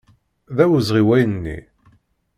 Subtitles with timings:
[0.55, 1.57] D awezɣi wayen-nni.